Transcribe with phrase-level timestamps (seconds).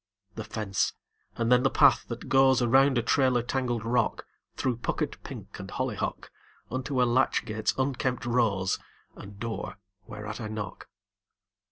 [0.33, 0.93] The fence;
[1.35, 4.25] and then the path that goes Around a trailer tangled rock,
[4.57, 6.31] Through puckered pink and hollyhock,
[6.71, 8.79] Unto a latch gate's unkempt rose,
[9.15, 9.77] And door
[10.07, 10.89] whereat I knock.